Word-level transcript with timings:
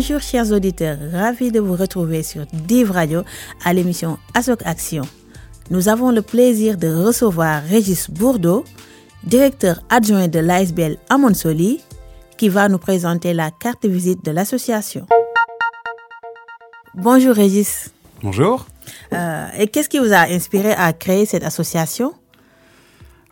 Bonjour 0.00 0.20
chers 0.22 0.50
auditeurs, 0.50 0.96
ravi 1.12 1.52
de 1.52 1.60
vous 1.60 1.76
retrouver 1.76 2.22
sur 2.22 2.46
Div 2.54 2.90
Radio 2.90 3.22
à 3.62 3.74
l'émission 3.74 4.18
Asoc 4.32 4.62
Action. 4.64 5.02
Nous 5.68 5.90
avons 5.90 6.10
le 6.10 6.22
plaisir 6.22 6.78
de 6.78 6.88
recevoir 6.88 7.62
Régis 7.62 8.10
Bourdeau, 8.10 8.64
directeur 9.24 9.82
adjoint 9.90 10.26
de 10.26 10.38
l'ASBL 10.38 10.96
Amonsoli, 11.10 11.82
qui 12.38 12.48
va 12.48 12.70
nous 12.70 12.78
présenter 12.78 13.34
la 13.34 13.50
carte 13.50 13.82
de 13.82 13.90
visite 13.90 14.24
de 14.24 14.30
l'association. 14.30 15.04
Bonjour 16.94 17.34
Régis. 17.34 17.90
Bonjour. 18.22 18.64
Euh, 19.12 19.48
et 19.58 19.66
qu'est-ce 19.66 19.90
qui 19.90 19.98
vous 19.98 20.14
a 20.14 20.20
inspiré 20.20 20.72
à 20.72 20.94
créer 20.94 21.26
cette 21.26 21.44
association? 21.44 22.14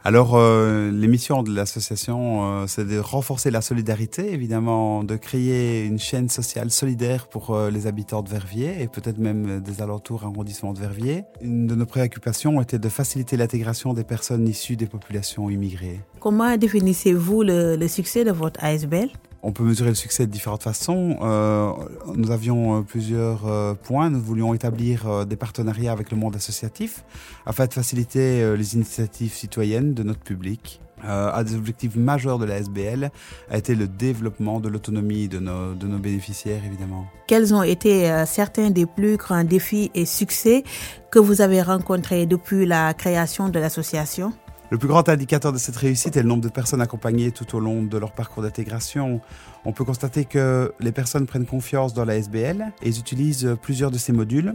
Alors, 0.09 0.37
euh, 0.37 0.91
l'émission 0.91 1.43
de 1.43 1.55
l'association, 1.55 2.63
euh, 2.63 2.67
c'est 2.67 2.87
de 2.87 2.99
renforcer 2.99 3.51
la 3.51 3.61
solidarité, 3.61 4.33
évidemment, 4.33 5.05
de 5.05 5.17
créer 5.17 5.85
une 5.85 5.99
chaîne 5.99 6.31
sociale 6.31 6.71
solidaire 6.71 7.27
pour 7.27 7.55
euh, 7.55 7.69
les 7.69 7.87
habitants 7.87 8.23
de 8.23 8.31
Verviers 8.31 8.81
et 8.81 8.89
peut-être 8.89 9.19
même 9.19 9.61
des 9.61 9.83
alentours 9.83 10.25
arrondissements 10.25 10.73
de 10.73 10.79
Verviers. 10.79 11.25
Une 11.43 11.67
de 11.67 11.75
nos 11.75 11.85
préoccupations 11.85 12.59
était 12.63 12.79
de 12.79 12.89
faciliter 12.89 13.37
l'intégration 13.37 13.93
des 13.93 14.03
personnes 14.03 14.49
issues 14.49 14.77
des 14.77 14.87
populations 14.87 15.51
immigrées. 15.51 16.01
Comment 16.21 16.57
définissez-vous 16.57 17.43
le, 17.43 17.77
le 17.77 17.87
succès 17.87 18.25
de 18.25 18.33
votre 18.33 18.65
ASBL 18.65 19.11
on 19.49 19.53
peut 19.53 19.65
mesurer 19.65 19.89
le 19.89 19.95
succès 19.95 20.27
de 20.27 20.31
différentes 20.31 20.63
façons. 20.63 21.17
Euh, 21.23 21.73
nous 22.15 22.31
avions 22.31 22.79
euh, 22.79 22.83
plusieurs 22.83 23.47
euh, 23.47 23.73
points. 23.73 24.11
Nous 24.11 24.21
voulions 24.21 24.53
établir 24.53 25.27
des 25.27 25.37
partenariats 25.37 25.93
avec 25.93 26.11
le 26.11 26.19
monde 26.19 26.37
associatif 26.37 27.03
afin 27.47 27.67
de 27.67 27.73
faciliter 27.73 28.57
les 28.57 28.75
initiatives 28.75 29.33
citoyennes 29.33 29.95
de 29.95 30.03
notre 30.03 30.21
public. 30.21 30.81
un 31.03 31.43
des 31.45 31.55
objectifs 31.55 31.95
majeurs 31.97 32.39
de 32.39 32.45
la 32.45 32.59
SBL 32.59 33.11
a 33.51 33.57
été 33.57 33.75
le 33.75 33.87
développement 33.87 34.61
de 34.61 34.69
l'autonomie 34.69 35.29
de 35.29 35.39
nos, 35.39 35.75
de 35.75 35.87
nos 35.87 35.99
bénéficiaires, 35.99 36.63
évidemment. 36.67 37.07
Quels 37.27 37.55
ont 37.55 37.63
été 37.63 38.25
certains 38.27 38.71
des 38.71 38.87
plus 38.87 39.17
grands 39.17 39.45
défis 39.45 39.91
et 39.95 40.05
succès 40.05 40.65
que 41.11 41.19
vous 41.19 41.41
avez 41.41 41.63
rencontrés 41.63 42.27
depuis 42.27 42.67
la 42.67 42.93
création 42.95 43.49
de 43.49 43.59
l'association? 43.59 44.33
Le 44.71 44.77
plus 44.77 44.89
grand 44.89 45.09
indicateur 45.09 45.53
de 45.53 45.59
cette 45.59 45.77
réussite 45.77 46.17
est 46.17 46.23
le 46.23 46.29
nombre 46.29 46.43
de 46.43 46.51
personnes 46.51 46.83
accompagnées 46.83 47.31
tout 47.31 47.57
au 47.57 47.61
long 47.61 47.83
de 47.83 47.97
leur 47.97 48.13
parcours 48.13 48.43
d'intégration. 48.43 49.21
On 49.65 49.73
peut 49.73 49.85
constater 49.85 50.27
que 50.27 50.75
les 50.79 50.93
personnes 50.93 51.27
prennent 51.27 51.47
confiance 51.47 51.95
dans 51.95 52.05
la 52.05 52.17
SBL 52.17 52.73
et 52.83 52.89
utilisent 52.89 53.57
plusieurs 53.63 53.91
de 53.91 53.97
ces 53.97 54.13
modules. 54.13 54.55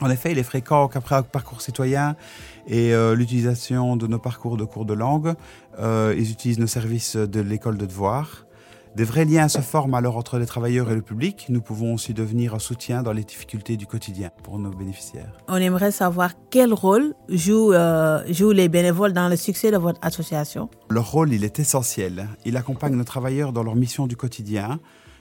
En 0.00 0.10
effet, 0.10 0.30
il 0.30 0.38
est 0.38 0.44
fréquent 0.44 0.86
qu'après 0.88 1.16
un 1.16 1.22
parcours 1.22 1.60
citoyen 1.60 2.16
et 2.68 2.94
euh, 2.94 3.16
l'utilisation 3.16 3.96
de 3.96 4.06
nos 4.06 4.18
parcours 4.18 4.56
de 4.56 4.64
cours 4.64 4.84
de 4.84 4.94
langue, 4.94 5.34
euh, 5.80 6.14
ils 6.16 6.30
utilisent 6.30 6.58
nos 6.58 6.66
services 6.66 7.16
de 7.16 7.40
l'école 7.40 7.78
de 7.78 7.86
devoirs. 7.86 8.45
Des 8.96 9.04
vrais 9.04 9.26
liens 9.26 9.48
se 9.48 9.60
forment 9.60 9.92
alors 9.92 10.16
entre 10.16 10.38
les 10.38 10.46
travailleurs 10.46 10.90
et 10.90 10.94
le 10.94 11.02
public. 11.02 11.48
Nous 11.50 11.60
pouvons 11.60 11.92
aussi 11.92 12.14
devenir 12.14 12.54
un 12.54 12.58
soutien 12.58 13.02
dans 13.02 13.12
les 13.12 13.24
difficultés 13.24 13.76
du 13.76 13.86
quotidien 13.86 14.30
pour 14.42 14.58
nos 14.58 14.70
bénéficiaires. 14.70 15.36
On 15.48 15.56
aimerait 15.56 15.90
savoir 15.90 16.30
quel 16.48 16.72
rôle 16.72 17.12
jouent, 17.28 17.74
euh, 17.74 18.24
jouent 18.32 18.52
les 18.52 18.70
bénévoles 18.70 19.12
dans 19.12 19.28
le 19.28 19.36
succès 19.36 19.70
de 19.70 19.76
votre 19.76 20.00
association. 20.00 20.70
Leur 20.88 21.10
rôle, 21.10 21.34
il 21.34 21.44
est 21.44 21.58
essentiel. 21.58 22.26
Il 22.46 22.56
accompagne 22.56 22.94
nos 22.94 23.04
travailleurs 23.04 23.52
dans 23.52 23.62
leur 23.62 23.76
mission 23.76 24.06
du 24.06 24.16
quotidien. 24.16 24.80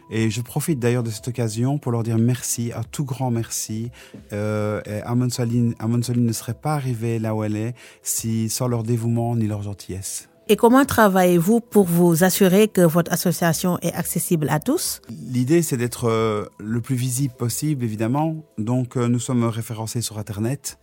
Et 0.09 0.29
je 0.29 0.39
profite 0.39 0.79
d'ailleurs 0.79 1.03
de 1.03 1.09
cette 1.09 1.27
occasion 1.27 1.77
pour 1.77 1.91
leur 1.91 2.03
dire 2.03 2.17
merci, 2.17 2.71
un 2.73 2.83
tout 2.83 3.03
grand 3.03 3.29
merci. 3.29 3.91
Euh, 4.31 4.79
Amon 5.03 5.29
Soline 5.29 5.75
ne 5.79 6.31
serait 6.31 6.53
pas 6.53 6.75
arrivée 6.75 7.19
là 7.19 7.35
où 7.35 7.43
elle 7.43 7.57
est 7.57 7.75
si 8.03 8.47
sans 8.47 8.69
leur 8.69 8.83
dévouement 8.83 9.35
ni 9.35 9.47
leur 9.47 9.63
gentillesse. 9.63 10.29
Et 10.47 10.57
comment 10.57 10.85
travaillez-vous 10.85 11.59
pour 11.59 11.85
vous 11.85 12.23
assurer 12.23 12.67
que 12.67 12.81
votre 12.81 13.11
association 13.11 13.79
est 13.81 13.93
accessible 13.93 14.47
à 14.49 14.59
tous? 14.59 15.01
L'idée, 15.09 15.63
c'est 15.63 15.75
d'être 15.75 16.07
euh, 16.07 16.45
le 16.59 16.81
plus 16.81 16.95
visible 16.95 17.33
possible, 17.33 17.83
évidemment. 17.83 18.45
Donc, 18.59 18.95
euh, 18.95 19.07
nous 19.07 19.17
sommes 19.17 19.43
référencés 19.45 20.01
sur 20.01 20.19
Internet. 20.19 20.77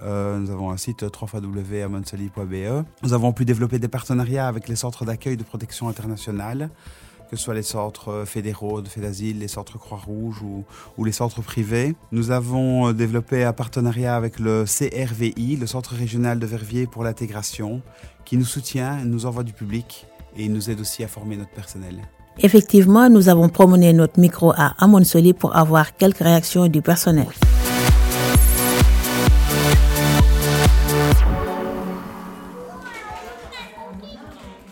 Euh, 0.00 0.38
nous 0.38 0.50
avons 0.50 0.70
un 0.70 0.78
site 0.78 1.02
www.amonsoli.be. 1.02 2.84
Nous 3.02 3.12
avons 3.12 3.34
pu 3.34 3.44
développer 3.44 3.78
des 3.78 3.88
partenariats 3.88 4.48
avec 4.48 4.66
les 4.66 4.76
centres 4.76 5.04
d'accueil 5.04 5.36
de 5.36 5.44
protection 5.44 5.88
internationale 5.88 6.70
que 7.32 7.38
ce 7.38 7.44
soit 7.44 7.54
les 7.54 7.62
centres 7.62 8.10
euh, 8.10 8.24
fédéraux 8.26 8.82
de 8.82 8.88
fait 8.88 9.00
d'asile, 9.00 9.38
les 9.38 9.48
centres 9.48 9.78
Croix-Rouge 9.78 10.42
ou, 10.98 11.04
les 11.06 11.12
centres 11.12 11.40
privés. 11.40 11.94
Nous 12.12 12.30
avons 12.30 12.88
euh, 12.88 12.92
développé 12.92 13.42
un 13.42 13.54
partenariat 13.54 14.14
avec 14.14 14.38
le 14.38 14.66
CRVI, 14.66 15.56
le 15.56 15.66
Centre 15.66 15.94
régional 15.94 16.38
de 16.38 16.44
Verviers 16.44 16.86
pour 16.86 17.04
l'intégration, 17.04 17.80
qui 18.26 18.36
nous 18.36 18.44
soutient, 18.44 19.02
nous 19.06 19.24
envoie 19.24 19.44
du 19.44 19.54
public 19.54 20.06
et 20.36 20.46
nous 20.50 20.68
aide 20.68 20.78
aussi 20.78 21.02
à 21.04 21.08
former 21.08 21.38
notre 21.38 21.52
personnel. 21.52 22.02
Effectivement, 22.38 23.08
nous 23.08 23.30
avons 23.30 23.48
promené 23.48 23.94
notre 23.94 24.20
micro 24.20 24.52
à 24.52 24.74
Amonsoli 24.78 25.32
pour 25.32 25.56
avoir 25.56 25.96
quelques 25.96 26.18
réactions 26.18 26.68
du 26.68 26.82
personnel. 26.82 27.28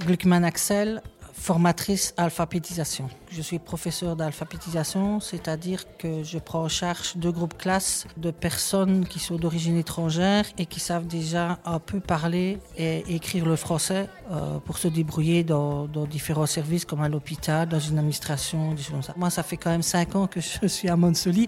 Gluckman 0.06 0.42
Axel, 0.42 1.00
formatrice 1.41 2.12
alphabétisation. 2.19 3.09
Je 3.32 3.42
suis 3.42 3.60
professeur 3.60 4.16
d'alphabétisation, 4.16 5.20
c'est-à-dire 5.20 5.84
que 5.98 6.24
je 6.24 6.38
prends 6.38 6.64
en 6.64 6.68
charge 6.68 7.16
deux 7.16 7.30
groupes 7.30 7.56
classes 7.56 8.08
de 8.16 8.32
personnes 8.32 9.06
qui 9.06 9.20
sont 9.20 9.36
d'origine 9.36 9.76
étrangère 9.76 10.44
et 10.58 10.66
qui 10.66 10.80
savent 10.80 11.06
déjà 11.06 11.60
un 11.64 11.78
peu 11.78 12.00
parler 12.00 12.58
et 12.76 13.04
écrire 13.14 13.46
le 13.46 13.54
français 13.54 14.08
euh, 14.32 14.58
pour 14.58 14.78
se 14.78 14.88
débrouiller 14.88 15.44
dans, 15.44 15.86
différents 16.10 16.46
services 16.46 16.84
comme 16.84 17.02
à 17.02 17.08
l'hôpital, 17.08 17.68
dans 17.68 17.78
une 17.78 17.98
administration, 17.98 18.74
des. 18.74 18.82
Moi, 19.16 19.30
ça 19.30 19.44
fait 19.44 19.56
quand 19.56 19.70
même 19.70 19.82
cinq 19.82 20.16
ans 20.16 20.26
que 20.26 20.41
je 20.41 20.66
suis 20.66 20.88
à 20.88 20.97
Monsoli. 20.97 21.47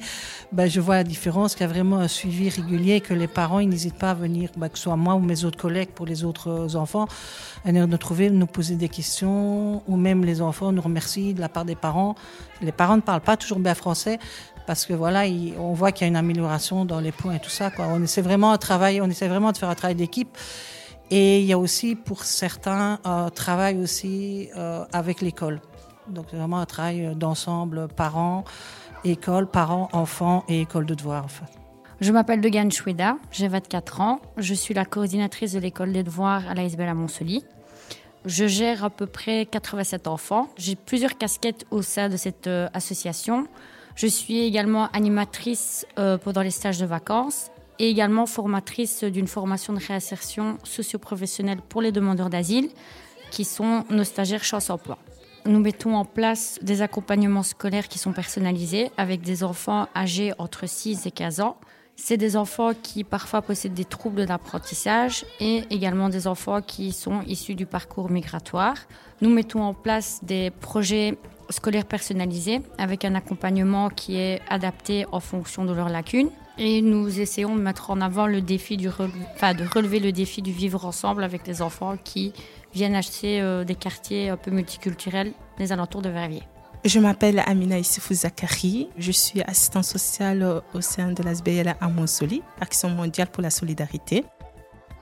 Ben, 0.52 0.68
je 0.68 0.80
vois 0.80 0.94
la 0.94 1.04
différence, 1.04 1.54
qu'il 1.54 1.62
y 1.62 1.70
a 1.70 1.72
vraiment 1.72 1.98
un 1.98 2.08
suivi 2.08 2.48
régulier, 2.48 3.00
que 3.00 3.12
les 3.12 3.26
parents 3.26 3.58
ils 3.58 3.68
n'hésitent 3.68 3.98
pas 3.98 4.10
à 4.10 4.14
venir, 4.14 4.50
ben, 4.56 4.68
que 4.68 4.78
ce 4.78 4.84
soit 4.84 4.96
moi 4.96 5.14
ou 5.14 5.20
mes 5.20 5.44
autres 5.44 5.58
collègues 5.58 5.90
pour 5.90 6.06
les 6.06 6.22
autres 6.22 6.76
enfants, 6.76 7.08
à 7.64 7.72
nous 7.72 7.96
trouver, 7.96 8.30
nous 8.30 8.46
poser 8.46 8.76
des 8.76 8.88
questions, 8.88 9.82
ou 9.88 9.96
même 9.96 10.24
les 10.24 10.40
enfants 10.40 10.70
nous 10.70 10.82
remercient 10.82 11.34
de 11.34 11.40
la 11.40 11.48
part 11.48 11.64
des 11.64 11.71
parents. 11.74 12.14
Les 12.60 12.72
parents 12.72 12.96
ne 12.96 13.02
parlent 13.02 13.20
pas 13.20 13.36
toujours 13.36 13.58
bien 13.58 13.74
français 13.74 14.18
parce 14.66 14.86
que 14.86 14.92
voilà, 14.92 15.24
on 15.58 15.72
voit 15.72 15.92
qu'il 15.92 16.04
y 16.04 16.06
a 16.06 16.08
une 16.08 16.16
amélioration 16.16 16.84
dans 16.84 17.00
les 17.00 17.12
points 17.12 17.34
et 17.34 17.40
tout 17.40 17.50
ça. 17.50 17.70
On 17.78 18.02
essaie 18.02 18.22
vraiment 18.22 18.52
de 18.52 18.58
travailler, 18.58 19.00
on 19.00 19.10
essaie 19.10 19.28
vraiment 19.28 19.52
de 19.52 19.56
faire 19.56 19.68
un 19.68 19.74
travail 19.74 19.96
d'équipe. 19.96 20.36
Et 21.10 21.40
il 21.40 21.46
y 21.46 21.52
a 21.52 21.58
aussi 21.58 21.94
pour 21.94 22.24
certains 22.24 22.98
un 23.04 23.28
travail 23.28 23.78
aussi 23.78 24.48
euh, 24.56 24.84
avec 24.92 25.20
l'école. 25.20 25.60
Donc 26.08 26.32
vraiment 26.32 26.58
un 26.58 26.66
travail 26.66 27.14
d'ensemble, 27.14 27.88
parents, 27.88 28.44
école, 29.04 29.46
parents, 29.46 29.88
enfants 29.92 30.44
et 30.48 30.62
école 30.62 30.86
de 30.86 30.94
devoirs. 30.94 31.26
Je 32.00 32.10
m'appelle 32.10 32.40
Degan 32.40 32.70
Choueda, 32.70 33.16
j'ai 33.30 33.46
24 33.46 34.00
ans. 34.00 34.20
Je 34.36 34.54
suis 34.54 34.74
la 34.74 34.84
coordinatrice 34.84 35.52
de 35.52 35.60
l'école 35.60 35.92
des 35.92 36.02
devoirs 36.02 36.42
à 36.48 36.54
l'ASBL 36.54 36.88
à 36.88 36.94
Montsely. 36.94 37.44
Je 38.24 38.46
gère 38.46 38.84
à 38.84 38.90
peu 38.90 39.06
près 39.06 39.46
87 39.46 40.06
enfants. 40.06 40.48
J'ai 40.56 40.76
plusieurs 40.76 41.18
casquettes 41.18 41.66
au 41.70 41.82
sein 41.82 42.08
de 42.08 42.16
cette 42.16 42.46
euh, 42.46 42.68
association. 42.72 43.48
Je 43.96 44.06
suis 44.06 44.40
également 44.40 44.88
animatrice 44.92 45.86
euh, 45.98 46.18
pendant 46.18 46.42
les 46.42 46.52
stages 46.52 46.78
de 46.78 46.86
vacances 46.86 47.50
et 47.80 47.88
également 47.88 48.26
formatrice 48.26 49.02
d'une 49.02 49.26
formation 49.26 49.72
de 49.72 49.80
réinsertion 49.80 50.58
socio-professionnelle 50.62 51.58
pour 51.68 51.82
les 51.82 51.90
demandeurs 51.90 52.30
d'asile, 52.30 52.70
qui 53.32 53.44
sont 53.44 53.84
nos 53.90 54.04
stagiaires 54.04 54.44
chance 54.44 54.70
emploi. 54.70 54.98
Nous 55.44 55.58
mettons 55.58 55.96
en 55.96 56.04
place 56.04 56.60
des 56.62 56.82
accompagnements 56.82 57.42
scolaires 57.42 57.88
qui 57.88 57.98
sont 57.98 58.12
personnalisés 58.12 58.92
avec 58.96 59.22
des 59.22 59.42
enfants 59.42 59.88
âgés 59.96 60.32
entre 60.38 60.68
6 60.68 61.06
et 61.06 61.10
15 61.10 61.40
ans 61.40 61.56
c'est 61.96 62.16
des 62.16 62.36
enfants 62.36 62.72
qui 62.80 63.04
parfois 63.04 63.42
possèdent 63.42 63.74
des 63.74 63.84
troubles 63.84 64.26
d'apprentissage 64.26 65.24
et 65.40 65.64
également 65.70 66.08
des 66.08 66.26
enfants 66.26 66.60
qui 66.62 66.92
sont 66.92 67.22
issus 67.22 67.54
du 67.54 67.66
parcours 67.66 68.10
migratoire. 68.10 68.76
Nous 69.20 69.30
mettons 69.30 69.62
en 69.62 69.74
place 69.74 70.20
des 70.22 70.50
projets 70.50 71.16
scolaires 71.50 71.84
personnalisés 71.84 72.62
avec 72.78 73.04
un 73.04 73.14
accompagnement 73.14 73.88
qui 73.88 74.16
est 74.16 74.40
adapté 74.48 75.06
en 75.12 75.20
fonction 75.20 75.64
de 75.64 75.72
leurs 75.72 75.90
lacunes. 75.90 76.30
Et 76.58 76.82
nous 76.82 77.20
essayons 77.20 77.56
de 77.56 77.60
mettre 77.60 77.90
en 77.90 78.00
avant 78.00 78.26
le 78.26 78.42
défi 78.42 78.76
du 78.76 78.88
enfin, 78.88 79.54
de 79.54 79.64
relever 79.64 80.00
le 80.00 80.12
défi 80.12 80.42
du 80.42 80.52
vivre 80.52 80.84
ensemble 80.84 81.24
avec 81.24 81.44
des 81.44 81.62
enfants 81.62 81.96
qui 82.02 82.32
viennent 82.74 82.94
acheter 82.94 83.40
euh, 83.40 83.64
des 83.64 83.74
quartiers 83.74 84.28
un 84.28 84.36
peu 84.36 84.50
multiculturels 84.50 85.32
des 85.58 85.72
alentours 85.72 86.02
de 86.02 86.10
Verviers. 86.10 86.42
Je 86.84 86.98
m'appelle 86.98 87.40
Amina 87.46 87.78
Issifou 87.78 88.12
Zakari. 88.12 88.88
Je 88.98 89.12
suis 89.12 89.40
assistante 89.42 89.84
sociale 89.84 90.62
au 90.74 90.80
sein 90.80 91.12
de 91.12 91.22
l'ASBL 91.22 91.76
à 91.80 91.88
Monsoli, 91.88 92.42
Action 92.60 92.90
mondiale 92.90 93.28
pour 93.28 93.40
la 93.40 93.50
solidarité. 93.50 94.24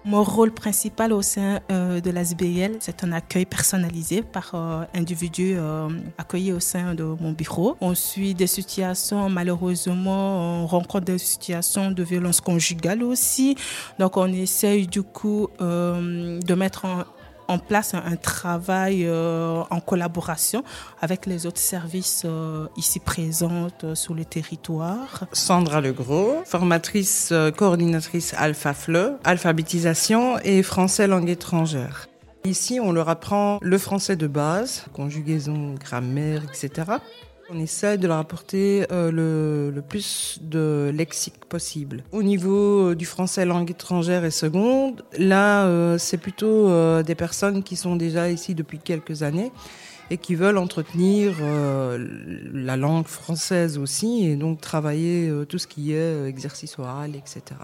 Mon 0.05 0.23
rôle 0.23 0.53
principal 0.53 1.13
au 1.15 1.23
sein 1.23 1.61
euh, 1.71 2.01
de 2.01 2.11
l'ASBL, 2.11 2.77
c'est 2.81 3.03
un 3.03 3.13
accueil 3.13 3.47
personnalisé 3.47 4.21
par 4.21 4.51
euh, 4.55 4.85
individus 4.95 5.55
euh, 5.57 5.89
accueillis 6.19 6.53
au 6.53 6.61
sein 6.61 6.95
de 6.95 7.03
mon 7.03 7.33
bureau. 7.33 7.77
On 7.81 7.95
suit 7.95 8.35
des 8.35 8.47
situations, 8.47 9.31
malheureusement, 9.31 10.63
on 10.63 10.67
rencontre 10.67 11.07
des 11.07 11.19
situations 11.19 11.91
de 11.91 12.03
violence 12.03 12.43
conjugale 12.43 13.03
aussi. 13.03 13.57
Donc, 13.99 14.19
on 14.19 14.31
essaye 14.31 14.87
du 14.87 15.03
coup 15.03 15.49
de 15.59 16.55
mettre 16.55 16.85
en, 16.85 17.05
place 17.59 17.95
un, 17.95 18.17
travail 18.17 19.05
euh, 19.07 19.63
en 19.71 19.81
collaboration 19.81 20.63
avec 21.01 21.27
les 21.27 21.47
autres 21.47 21.59
services 21.59 22.23
euh, 22.25 22.67
ici 22.77 23.01
présents 23.01 23.69
sur 23.95 24.15
le 24.15 24.25
territoire. 24.25 25.25
Sandra 25.33 25.81
Legros, 25.81 26.43
formatrice 26.45 27.33
coordinatrice 27.57 28.35
Alpha 28.37 28.75
FLE, 28.75 29.19
alphabétisation 29.25 30.39
et 30.45 30.63
français 30.63 31.07
langue 31.07 31.29
étrangère. 31.29 32.07
Ici, 32.45 32.81
on 32.83 32.91
leur 32.91 33.11
apprend 33.11 33.59
le 33.61 33.77
français 33.77 34.17
de 34.17 34.27
base, 34.27 34.85
conjugaison, 34.95 35.75
grammaire, 35.75 36.43
etc. 36.45 36.93
On 37.53 37.59
essaie 37.59 37.99
de 37.99 38.07
leur 38.07 38.19
apporter 38.19 38.87
euh, 38.93 39.11
le, 39.73 39.83
plus 39.83 40.39
de 40.41 40.93
lexique 40.95 41.47
possible. 41.49 42.05
Au 42.13 42.23
niveau 42.23 42.91
euh, 42.91 42.95
du 42.95 43.07
français 43.07 43.45
langue 43.45 43.73
étrangère 43.73 44.25
et 44.25 44.31
seconde, 44.31 45.05
là, 45.19 45.67
euh, 45.67 45.99
c'est 45.99 46.17
plutôt 46.19 46.71
des 47.03 47.15
personnes 47.17 47.65
qui 47.65 47.75
sont 47.75 47.97
déjà 47.97 48.31
ici 48.31 48.55
depuis 48.55 48.79
quelques 48.79 49.25
années 49.25 49.51
et 50.11 50.19
qui 50.19 50.37
veulent 50.37 50.59
entretenir 50.59 51.37
la 52.53 52.77
langue 52.77 53.07
française 53.07 53.79
aussi 53.79 54.27
et 54.27 54.37
donc 54.37 54.61
travailler 54.61 55.33
tout 55.49 55.59
ce 55.59 55.67
qui 55.67 55.93
est 55.93 56.27
exercice 56.27 56.79
oral, 56.79 57.13
etc. 57.17 57.57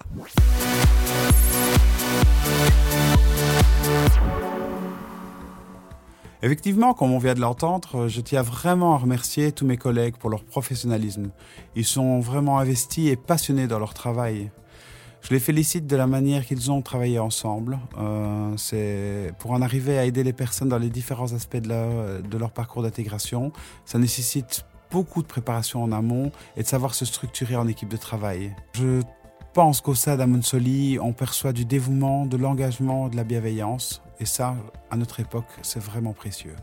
Effectivement, 6.43 6.93
comme 6.93 7.13
on 7.13 7.19
vient 7.19 7.35
de 7.35 7.41
l'entendre, 7.41 8.09
je 8.09 8.21
tiens 8.21 8.43
vraiment 8.43 8.95
à 8.95 8.99
remercier 8.99 9.53
tous 9.53 9.65
mes 9.65 9.77
collègues 9.77 10.17
pour 10.17 10.29
leur 10.29 10.45
professionnalisme. 10.45 11.31
Ils 11.75 11.85
sont 11.85 12.21
vraiment 12.21 12.59
investis 12.59 13.11
et 13.11 13.17
passionnés 13.17 13.67
dans 13.67 13.79
leur 13.79 13.95
travail. 13.95 14.51
Je 15.23 15.35
les 15.35 15.41
félicite 15.41 15.87
de 15.87 15.97
la 15.97 16.07
manière 16.07 16.47
qu'ils 16.47 16.71
ont 16.71 16.83
travaillé 16.83 17.19
ensemble. 17.19 17.79
Euh, 17.99 18.53
c'est 18.57 19.33
pour 19.39 19.53
en 19.53 19.63
arriver 19.63 19.99
à 19.99 20.05
aider 20.05 20.23
les 20.23 20.33
personnes 20.33 20.69
dans 20.69 20.79
les 20.79 20.91
différents 20.91 21.33
aspects 21.33 21.57
de 21.57 21.69
leur, 21.69 22.23
de 22.23 22.39
leur 22.39 22.53
parcours 22.53 22.83
d'intégration. 22.83 23.51
Ça 23.87 23.99
nécessite 23.99 24.65
beaucoup 24.91 25.23
de 25.23 25.27
préparation 25.27 25.83
en 25.83 25.91
amont 25.91 26.31
et 26.57 26.63
de 26.63 26.69
savoir 26.69 26.95
se 26.95 27.05
structurer 27.05 27.57
en 27.57 27.67
équipe 27.67 27.89
de 27.89 27.97
travail. 27.97 28.55
Je 28.75 29.01
pense 29.53 29.81
qu'au 29.81 29.95
sein 29.95 30.17
d'Amonsoli, 30.17 30.99
on 31.01 31.13
perçoit 31.13 31.53
du 31.53 31.65
dévouement, 31.65 32.27
de 32.27 32.37
l'engagement, 32.37 33.09
de 33.09 33.17
la 33.17 33.25
bienveillance. 33.25 34.03
Et 34.19 34.25
ça, 34.25 34.57
à 34.91 34.97
notre 34.97 35.21
époque, 35.21 35.47
c'est 35.63 35.83
vraiment 35.83 36.13
précieux. 36.13 36.55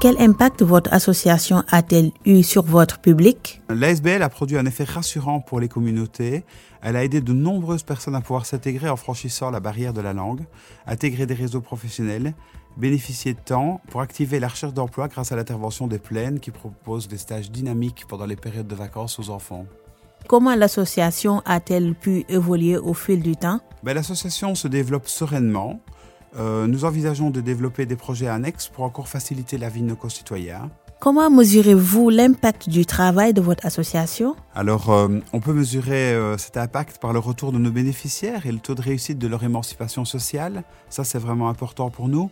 Quel 0.00 0.20
impact 0.20 0.62
votre 0.62 0.92
association 0.92 1.64
a-t-elle 1.68 2.12
eu 2.24 2.44
sur 2.44 2.62
votre 2.62 3.00
public? 3.00 3.60
L'ASBL 3.68 4.22
a 4.22 4.28
produit 4.28 4.56
un 4.56 4.64
effet 4.64 4.84
rassurant 4.84 5.40
pour 5.40 5.58
les 5.58 5.66
communautés. 5.66 6.44
Elle 6.82 6.94
a 6.94 7.02
aidé 7.02 7.20
de 7.20 7.32
nombreuses 7.32 7.82
personnes 7.82 8.14
à 8.14 8.20
pouvoir 8.20 8.46
s'intégrer 8.46 8.88
en 8.88 8.96
franchissant 8.96 9.50
la 9.50 9.58
barrière 9.58 9.92
de 9.92 10.00
la 10.00 10.12
langue, 10.12 10.42
intégrer 10.86 11.26
des 11.26 11.34
réseaux 11.34 11.60
professionnels, 11.60 12.34
bénéficier 12.76 13.34
de 13.34 13.40
temps 13.40 13.80
pour 13.90 14.00
activer 14.00 14.38
la 14.38 14.46
recherche 14.46 14.72
d'emploi 14.72 15.08
grâce 15.08 15.32
à 15.32 15.36
l'intervention 15.36 15.88
des 15.88 15.98
plaines 15.98 16.38
qui 16.38 16.52
proposent 16.52 17.08
des 17.08 17.18
stages 17.18 17.50
dynamiques 17.50 18.04
pendant 18.06 18.26
les 18.26 18.36
périodes 18.36 18.68
de 18.68 18.76
vacances 18.76 19.18
aux 19.18 19.30
enfants. 19.30 19.66
Comment 20.26 20.54
l'association 20.54 21.42
a-t-elle 21.44 21.94
pu 21.94 22.24
évoluer 22.28 22.76
au 22.76 22.94
fil 22.94 23.22
du 23.22 23.36
temps? 23.36 23.60
Ben, 23.82 23.94
L'association 23.94 24.54
se 24.54 24.68
développe 24.68 25.08
sereinement. 25.08 25.80
Euh, 26.38 26.66
nous 26.66 26.84
envisageons 26.84 27.30
de 27.30 27.40
développer 27.40 27.86
des 27.86 27.96
projets 27.96 28.28
annexes 28.28 28.68
pour 28.68 28.84
encore 28.84 29.08
faciliter 29.08 29.56
la 29.56 29.68
vie 29.68 29.80
de 29.80 29.86
nos 29.86 29.96
concitoyens. 29.96 30.70
Comment 31.00 31.30
mesurez-vous 31.30 32.10
l'impact 32.10 32.68
du 32.68 32.84
travail 32.84 33.32
de 33.32 33.40
votre 33.40 33.64
association? 33.64 34.34
Alors, 34.54 34.90
euh, 34.90 35.20
on 35.32 35.40
peut 35.40 35.52
mesurer 35.52 36.12
euh, 36.12 36.36
cet 36.36 36.56
impact 36.56 36.98
par 36.98 37.12
le 37.12 37.20
retour 37.20 37.52
de 37.52 37.58
nos 37.58 37.70
bénéficiaires 37.70 38.46
et 38.46 38.52
le 38.52 38.58
taux 38.58 38.74
de 38.74 38.82
réussite 38.82 39.16
de 39.16 39.28
leur 39.28 39.44
émancipation 39.44 40.04
sociale. 40.04 40.64
Ça, 40.90 41.04
c'est 41.04 41.20
vraiment 41.20 41.48
important 41.48 41.88
pour 41.88 42.08
nous 42.08 42.30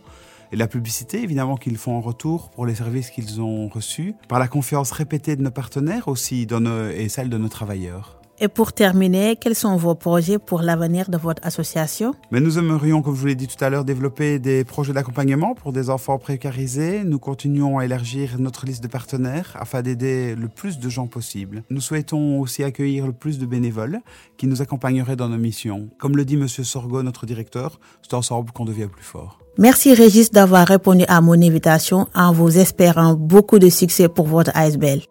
et 0.51 0.55
la 0.55 0.67
publicité 0.67 1.21
évidemment 1.21 1.57
qu'ils 1.57 1.77
font 1.77 1.93
en 1.93 2.01
retour 2.01 2.49
pour 2.49 2.65
les 2.65 2.75
services 2.75 3.09
qu'ils 3.09 3.41
ont 3.41 3.67
reçus, 3.67 4.15
par 4.27 4.39
la 4.39 4.47
confiance 4.47 4.91
répétée 4.91 5.35
de 5.35 5.41
nos 5.41 5.51
partenaires 5.51 6.07
aussi 6.07 6.47
et 6.93 7.09
celle 7.09 7.29
de 7.29 7.37
nos 7.37 7.49
travailleurs. 7.49 8.16
Et 8.39 8.49
pour 8.49 8.71
terminer, 8.71 9.35
quels 9.35 9.55
sont 9.55 9.77
vos 9.77 9.95
projets 9.95 10.37
pour 10.37 10.61
l'avenir 10.61 11.09
de 11.09 11.17
votre 11.17 11.43
association? 11.43 12.13
Mais 12.29 12.39
Nous 12.39 12.59
aimerions, 12.59 13.01
comme 13.01 13.15
je 13.15 13.19
vous 13.19 13.25
l'ai 13.25 13.35
dit 13.35 13.47
tout 13.47 13.63
à 13.65 13.71
l'heure, 13.71 13.83
développer 13.83 14.37
des 14.37 14.63
projets 14.63 14.93
d'accompagnement 14.93 15.55
pour 15.55 15.73
des 15.73 15.89
enfants 15.89 16.19
précarisés. 16.19 17.03
Nous 17.03 17.17
continuons 17.17 17.79
à 17.79 17.85
élargir 17.85 18.35
notre 18.37 18.67
liste 18.67 18.83
de 18.83 18.87
partenaires 18.87 19.55
afin 19.59 19.81
d'aider 19.81 20.35
le 20.35 20.49
plus 20.49 20.77
de 20.77 20.87
gens 20.87 21.07
possible. 21.07 21.63
Nous 21.71 21.81
souhaitons 21.81 22.39
aussi 22.39 22.63
accueillir 22.63 23.07
le 23.07 23.13
plus 23.13 23.39
de 23.39 23.47
bénévoles 23.47 24.01
qui 24.37 24.45
nous 24.45 24.61
accompagneraient 24.61 25.15
dans 25.15 25.29
nos 25.29 25.39
missions. 25.39 25.89
Comme 25.97 26.15
le 26.15 26.23
dit 26.23 26.35
M. 26.35 26.47
Sorgo, 26.47 27.01
notre 27.01 27.25
directeur, 27.25 27.79
c'est 28.03 28.13
ensemble 28.13 28.51
qu'on 28.51 28.65
devient 28.65 28.87
plus 28.87 29.03
fort. 29.03 29.39
Merci 29.57 29.95
Régis 29.95 30.29
d'avoir 30.29 30.67
répondu 30.67 31.05
à 31.07 31.21
mon 31.21 31.41
invitation 31.41 32.07
en 32.13 32.31
vous 32.31 32.59
espérant 32.59 33.15
beaucoup 33.15 33.57
de 33.57 33.69
succès 33.69 34.07
pour 34.07 34.27
votre 34.27 34.51
ASBL. 34.53 35.01